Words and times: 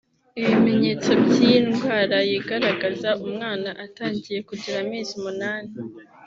Ibimenyetso 0.41 1.09
by’iyi 1.23 1.59
ndwara 1.67 2.17
yigaragaza 2.29 3.09
umwana 3.25 3.69
atangiye 3.85 4.39
kugira 4.49 4.77
amezi 4.83 5.11
umunani 5.19 5.71